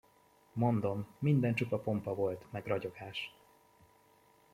Mondom, 0.53 1.07
minden 1.19 1.55
csupa 1.55 1.77
pompa 1.77 2.13
volt 2.13 2.45
meg 2.51 2.65
ragyogás. 2.65 3.33